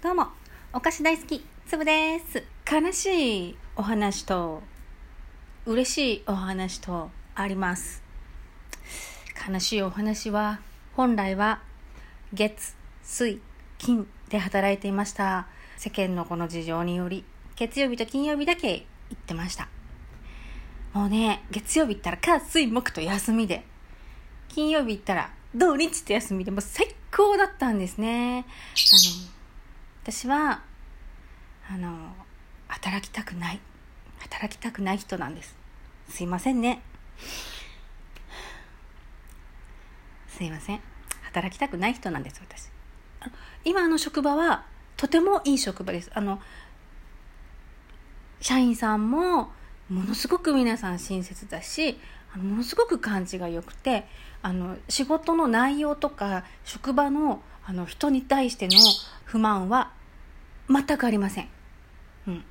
[0.00, 0.28] どうも、
[0.72, 2.44] お菓子大好き、つぶです。
[2.70, 4.62] 悲しいお話と、
[5.66, 8.00] 嬉しいお話とあります。
[9.48, 10.60] 悲しいお話は、
[10.94, 11.62] 本来は、
[12.32, 13.40] 月、水、
[13.78, 15.48] 金で働いていました。
[15.76, 17.24] 世間のこの事情により、
[17.56, 19.66] 月曜日と金曜日だけ行ってました。
[20.92, 23.64] もうね、月曜日行ったら、火、水、木と休みで、
[24.46, 28.46] 金曜日行ったら、土日と休みでもう最高だったんですね。
[28.46, 29.37] あの、
[30.10, 30.62] 私は
[31.70, 32.14] あの
[32.66, 33.60] 働きたくない。
[34.20, 35.54] 働きたくない人なんです。
[36.08, 36.80] すいませんね。
[40.28, 40.80] すいません。
[41.24, 42.70] 働きたくない人なんです私。
[43.20, 43.32] あの
[43.66, 44.64] 今の職場は
[44.96, 46.10] とてもいい職場です。
[46.14, 46.40] あの
[48.40, 49.50] 社員さんも
[49.90, 51.98] ものすごく皆さん親切だし
[52.32, 54.06] あのものすごく感じが良くて
[54.40, 58.72] あの仕事の内容とか職場のあの人に対しての
[59.26, 59.97] 不満は
[60.68, 61.48] 全くありません。
[62.26, 62.44] うん。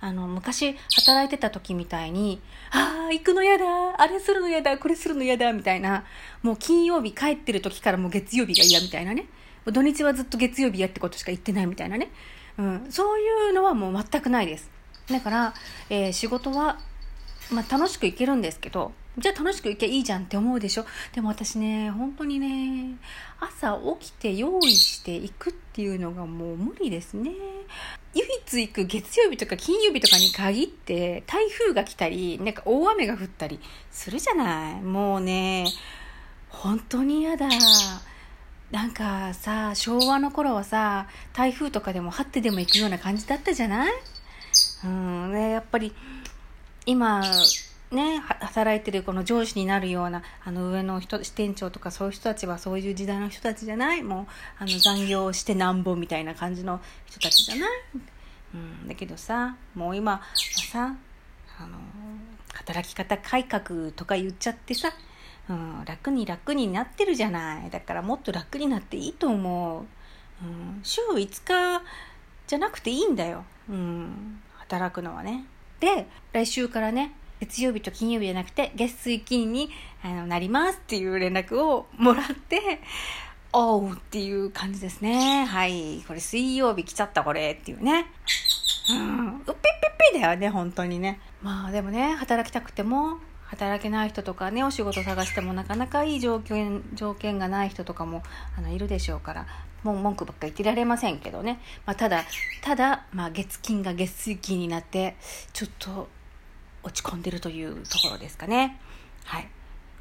[0.00, 3.64] あの、昔働いてた時みたいに、ああ、行くの嫌だ、
[3.96, 6.04] あれするの嫌だ、これするの嫌だ、みたいな、
[6.42, 9.26] もう金曜日帰ってる時からもう月曜日が嫌みたいなね。
[9.66, 12.10] 土日はずっと月曜日やってことしか言ってないみたいなね。
[12.58, 12.86] うん。
[12.90, 14.70] そういうのはもう全くないです。
[15.08, 15.54] だから、
[15.88, 16.78] えー仕事は、
[17.50, 20.86] まあ楽しく行けるんですけど、じゃあ楽しく行けばいいじゃんって思うでしょ？
[21.12, 22.96] でも私ね、本当にね、
[23.38, 27.30] 朝起きて用意していくっていうのがもう無理ですね。
[28.14, 34.82] 唯一行く月曜日とか金曜日とかに限って台風が来たり、なんか大雨が降ったりするじゃない？
[34.82, 35.66] もうね、
[36.48, 37.48] 本当に嫌だ。
[38.70, 43.92] なんかさ、昭和の頃はさ、台風とかでも張ってでも行くような感じだったじゃない？
[44.84, 45.94] うん、ね、やっぱり
[46.86, 47.22] 今、
[47.90, 54.02] ね、働いてるこの上司になるようなあの上の人支店長とかそういう人たちはそういう時代の人たちじゃない？
[54.02, 54.26] もう
[54.58, 57.68] あの残業してなんぼみたいな感じの人たちじゃない、
[58.54, 60.22] うん、だけどさもう今は
[60.72, 60.96] さ
[61.58, 61.78] あの
[62.54, 64.92] 働き方改革とか言っちゃってさ、
[65.48, 67.70] うん、楽に楽になってるじゃない？
[67.70, 71.16] だからもっと楽になっていいと思う、うん、週5
[71.78, 71.82] 日
[72.48, 75.44] じゃなくていいんだよ、うん、働くのはね。
[75.78, 79.70] で来週からね月曜日と金曜日じゃなくて月水金に
[80.02, 82.80] あのなりますっていう連絡をもらって
[83.52, 85.44] おうっていう感じですね。
[85.44, 86.02] はい。
[86.08, 88.06] これ水曜日来ちゃったこれっていうね。
[88.90, 89.28] うん。
[89.28, 91.20] うっぴっぴっぴだよね本当にね。
[91.40, 98.22] まあでもね働きたくても働けない人とかねお仕事探してもなかなかいい条件条件がない人とかも
[98.58, 99.46] あのいるでしょうから
[99.82, 102.24] もう文句ばっか言ってられませんけどね、まあ、ただ
[102.62, 105.16] ただ、まあ、月金が月水金になって
[105.52, 106.08] ちょっと
[106.84, 108.78] 落ち込んでるというところですかね。
[109.24, 109.48] はい。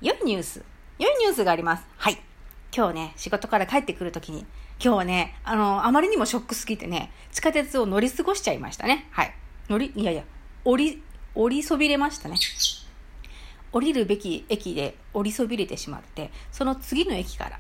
[0.01, 0.63] 良いニュース。
[0.99, 1.87] 良いニュースがあります。
[1.97, 2.21] はい。
[2.75, 4.39] 今日ね仕事から帰ってくるときに
[4.83, 9.07] 今日はねあのあまりにもショックすぎてね地下鉄を乗り過ごしちゃいましたね。
[9.11, 9.33] はい。
[9.69, 10.23] 乗りいやいや
[10.65, 11.01] 降り
[11.35, 12.37] 降りそびれましたね。
[13.71, 17.59] 降りるべき駅で降りそびれてしまってその次の駅から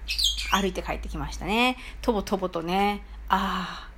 [0.51, 1.77] 歩いて帰ってきましたね。
[2.01, 3.93] とぼとぼとねああ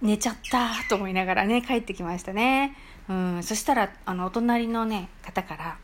[0.00, 2.76] 寝ちゃったと思いながらね帰ってきましたね。
[3.08, 5.78] うんそしたらあのお隣のね方から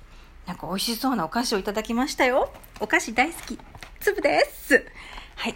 [0.46, 2.52] なんか美味しそうなお菓子をいただきましたよ。
[2.80, 3.58] お菓子大好き。
[4.00, 4.84] 粒です。
[5.36, 5.54] はい。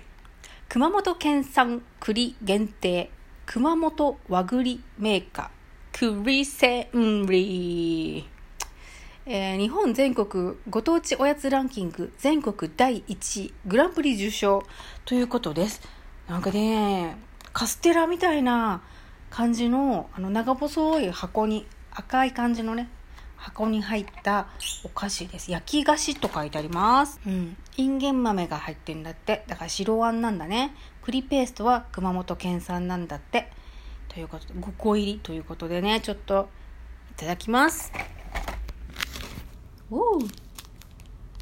[0.68, 3.10] 熊本県産栗限定。
[3.44, 6.22] 熊本和栗メーカー。
[6.22, 8.26] 栗せんり。
[9.26, 12.14] えー日本全国ご当地おやつランキング。
[12.16, 14.62] 全国第1位グランプリ受賞。
[15.04, 15.82] ということです。
[16.28, 17.18] なんかね
[17.52, 18.82] カステラみたいな
[19.30, 22.88] 感じのあの長細い箱に赤い感じのね
[23.36, 24.48] 箱に入った
[24.84, 25.50] お菓子です。
[25.50, 27.20] 焼き菓子と書いてあります。
[27.24, 27.56] うん。
[27.76, 29.44] インゲン豆が入ってんだって。
[29.46, 30.74] だから白あんなんだね。
[31.02, 33.50] 栗ペーストは熊本県産なんだって。
[34.08, 36.48] ということで5個入りということでねちょっと
[37.12, 37.92] いただきます。
[39.90, 40.20] おう。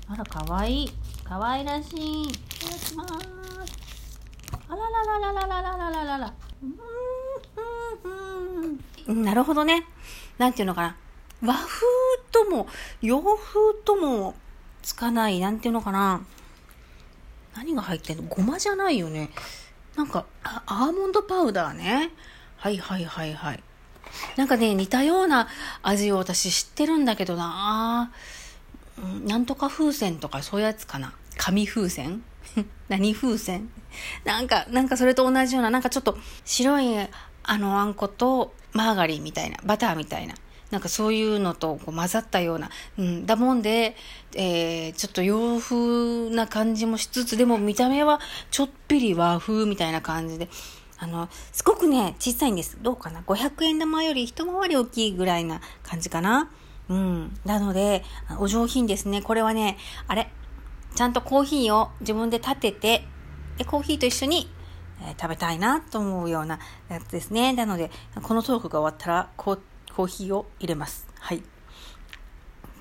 [0.09, 0.85] あらかわい。
[0.85, 0.91] い
[1.25, 2.23] かわいらしい。
[2.25, 3.15] いただきます。
[4.69, 6.35] あらららららららららら。
[6.63, 6.96] うん。
[9.07, 9.87] なるほどね。
[10.39, 10.97] なんていうのかな。
[11.43, 11.67] 和風
[12.33, 12.67] とも
[13.03, 14.35] 洋風とも
[14.83, 16.25] つかないなんていうのかな。
[17.55, 18.23] 何が入ってんの？
[18.25, 19.31] ごまじゃないよね。
[19.97, 22.11] なんかアーモンドパウダーね。
[22.57, 23.63] はいはいはいはい。
[24.37, 25.49] なんかね似たような
[25.83, 28.11] 味を私知ってるんだけどな。
[29.25, 31.13] なんとか風船とかそういうやつかな。
[31.37, 32.23] 紙風船？
[32.89, 33.69] 何風船？
[34.25, 36.97] なんか、なんかそれと同じような、なんかちょっと白い
[37.47, 40.35] あのあんことマーガリンみたいな、バターみたいな、
[40.71, 43.97] なんかそういうのとこう混ざったような、うん、だもんで、
[44.35, 48.21] えー、ちょっと洋風な感じもしつつ、でも見た目は
[48.51, 50.49] ちょっぴり和風みたいな感じで、
[50.99, 52.79] あの、すごくね、小さいんです。
[52.81, 56.51] どうかな ?500 円玉より一回り大きいぐらいな感じかな？
[56.89, 57.39] うん。
[57.45, 58.03] なので、
[58.39, 59.21] お上品ですね。
[59.21, 59.77] これはね、
[60.07, 60.31] あれ、
[60.95, 63.05] ちゃんとコーヒーを自分で立てて、
[63.59, 64.49] で、コーヒーと一緒に、
[65.07, 66.59] えー、食べたいなと思うような
[66.89, 67.53] やつですね。
[67.53, 67.91] なので、
[68.23, 69.59] このトークが終わったらコ、
[69.95, 71.07] コーヒーを入れます。
[71.19, 71.43] はい。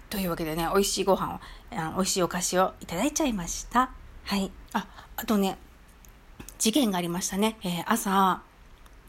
[0.10, 1.40] というわけでね、美味しいご飯を、
[1.72, 3.92] あの美味しいお菓子をいただいちゃいました。
[4.24, 4.52] はい。
[4.74, 4.88] あ、
[5.18, 5.58] あとね、
[6.58, 7.58] 事件がありましたね。
[7.64, 8.42] えー、朝、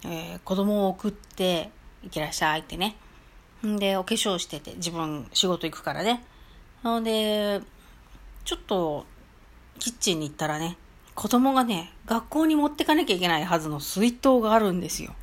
[0.05, 1.71] えー、子供を送って、
[2.03, 2.97] いってらっしゃいってね。
[3.67, 6.25] んで、お化粧してて、自分仕事行くからね。
[6.83, 7.63] なので、
[8.45, 9.07] ちょっと、
[9.79, 10.77] キッチンに行ったらね、
[11.17, 15.15] 子供がね、学校に持ってかなきゃいけないはずの水筒があるんですよ。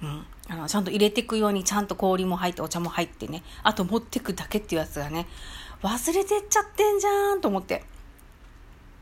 [0.00, 0.24] うん。
[0.48, 3.42] あの、ちゃんと入れていくように、ちゃんと氷も入って、お茶も入ってね。
[3.64, 5.26] あと持ってくだけっていうやつがね、
[5.82, 7.84] 忘れてっちゃってんじゃんと思って。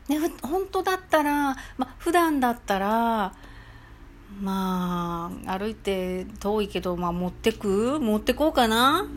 [0.08, 3.34] ね、本当だったら、ま、普段だったら、
[4.40, 8.00] まあ、歩いて遠いけど、まあ、持ってく？
[8.00, 9.04] 持ってこうかな？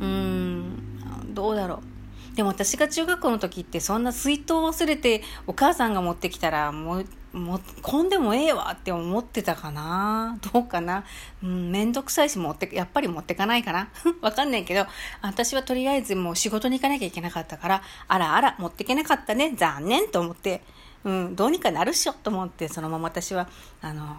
[0.00, 1.97] うん、どうだろう？
[2.38, 10.38] でも私が中学校の時ってそんな水筒を忘れてお母さんが持ってきたらもう、もこんでもええわって思ってたかな？
[10.52, 11.02] どうかな？
[11.42, 13.88] うん、めんどくさいし持って、やっぱり持ってかないかな？
[14.22, 14.86] わかんないけど、
[15.20, 20.62] 私はとりあえずもう仕事に行かなきゃいけなかったから、あらあら、持ってけなかったね、残念と思って、
[21.02, 23.48] うん、どうにかなるっしょと思って、そのまま私は、
[23.80, 24.16] あの、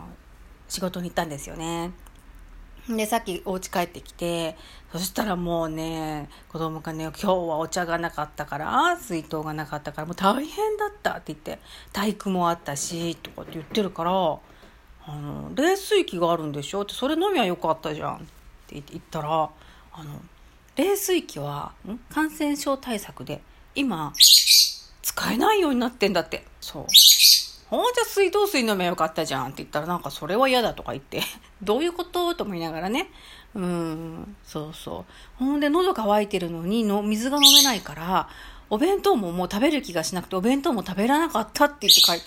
[0.68, 1.92] 仕事に行ったんですよね。
[2.90, 4.58] で、さっきお家帰ってきて、
[4.92, 11.60] そしたらもうね、子供がね、今日はお茶がなかったから、水筒がなかったから、もう大変だったって言って、
[11.94, 16.82] 体育もあったし、とかって言ってるから、あの、冷水器があるんでしょ？
[16.82, 18.20] って、それ飲みはよかったじゃんっ
[18.66, 19.30] て言ったら、
[19.92, 20.22] あの、
[20.76, 21.74] 冷水器は、
[22.12, 23.44] 感染症対策で、
[23.76, 24.14] 今、
[25.04, 26.44] 使えないようになってんだって。
[26.60, 26.86] そう。
[27.70, 31.22] ほんじゃ水道水飲めよかったじゃんって言ったらなんかそれは嫌だとか言って、
[31.62, 32.34] どういうこと？
[32.34, 33.12] と思いながらね。
[33.56, 35.06] うん、そうそ
[35.40, 35.44] う。
[35.44, 38.30] ほんで喉乾いてるのにの水が飲めないから、
[38.70, 42.22] お弁当ももう食べる気がしなくて、お弁当も食べらなかったって言って帰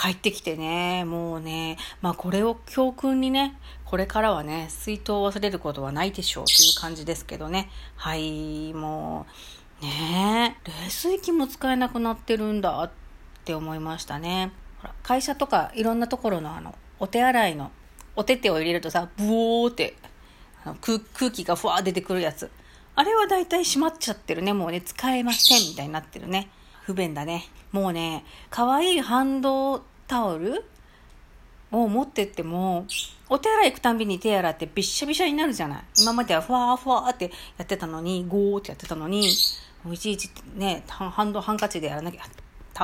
[0.00, 7.68] 帰ってきてね、もうね、まあこれを教訓にね、これからはね、水筒を忘れることはないでしょうという感じですけどね。
[7.96, 9.26] はい、も
[9.80, 12.90] う、ねえ、冷水器も使えなくなってるんだっ
[13.44, 14.52] て思いましたね。
[15.02, 17.70] 会社とかいろんなところのあの、お手洗いの、
[18.16, 19.94] お手手を入れるとさ、ブオーって
[20.64, 22.50] あの空空気がふわー出てくるやつ。
[22.94, 24.52] あれはだいたい閉まっちゃってるね。
[24.52, 26.48] もうね、使えませんみたいになってるね。
[26.82, 27.44] 不便だね。
[27.70, 30.64] もうね、可愛いハンドタオル
[31.70, 32.86] を持ってっても、
[33.28, 35.84] お手洗い行くたんびに手洗ってびしゃびしゃになるじゃない。
[36.00, 39.28] 今まではふわーふわーってやってたのに、ゴーってやってたのに、
[39.92, 42.22] いちいちね、ハンドハンカチでやらなきゃ、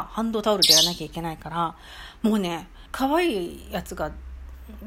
[0.03, 1.77] ハンドタオルでやらなきゃいけないから、
[2.23, 4.13] もうね、可愛いやつが、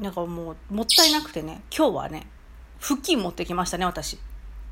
[0.00, 2.26] なんかもう、もったいなくてね、今日はね、
[2.78, 4.18] 布巾持ってきましたね、私。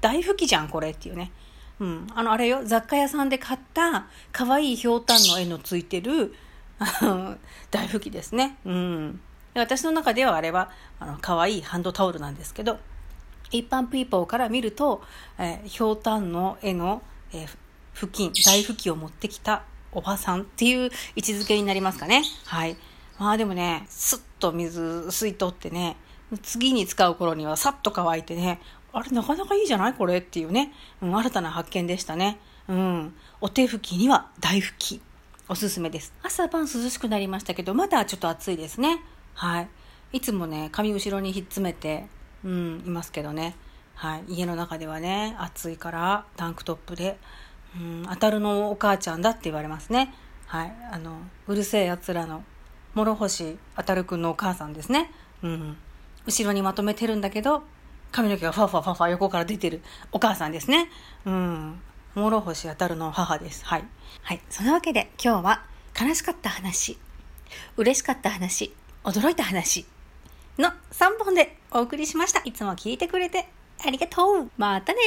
[0.01, 1.33] 大拭きじゃん、これっていうね。
[1.81, 2.07] うん。
[2.15, 6.35] あの、あれよ、雑貨屋さんで買った、可愛いひょうたんの絵のついてる、
[7.71, 8.59] 大拭きですね。
[8.65, 9.21] うん。
[9.55, 12.79] 私の中ではあれは、あの、可愛いハンドタオルなんですけど、
[13.51, 15.03] 一般ピーポーから見ると、
[15.39, 17.03] えー、ひょうたんの絵の、
[17.33, 17.49] えー、
[17.93, 19.63] 布巾、大拭きを持ってきた
[19.97, 22.23] おばさんっていう位置づけになりますかね。
[22.45, 22.77] はい。
[23.19, 25.97] まあでもね、スッと水吸い取ってね、
[26.43, 28.61] 次に使う頃にはさっと乾いてね、
[28.93, 32.39] あれなかなかいいじゃないこれっていうね、うん、新たな発見でしたね。
[32.69, 33.15] うん。
[33.41, 35.01] お手拭きには大拭き。
[35.49, 36.13] おすすめです。
[36.23, 39.01] 朝晩涼しくなりましたけど、まだちょっと暑いですね。
[39.33, 39.69] はい。
[40.13, 42.07] いつもね、髪後ろにひっつめて、
[42.45, 43.57] うん、いますけどね。
[43.95, 44.25] はい。
[44.29, 47.19] 家の中ではね、暑いからタンクトップで、
[47.79, 50.15] うん、当たるのお母ちゃんだって言われますね。
[50.47, 50.73] はい。
[50.91, 52.45] あの、うるせえ奴らの、
[52.95, 55.11] 諸星当たるくんのお母さんですね。
[55.43, 55.77] うん。
[56.27, 57.63] 後ろにまとめてるんだけど、
[58.13, 60.89] 髪の毛がファファファファ横から出てるお母さんですね。
[61.25, 61.81] うん。
[62.15, 63.65] 諸星当たるの母です。
[63.65, 63.85] はい。
[64.23, 64.41] はい。
[64.49, 65.65] そのわけで今日は
[66.01, 66.99] 悲しかった話、
[67.77, 69.87] 嬉しかった話、驚いた話
[70.59, 72.41] の3本でお送りしました。
[72.45, 73.49] いつも聞いてくれて
[73.85, 74.51] ありがとう。
[74.57, 75.01] またね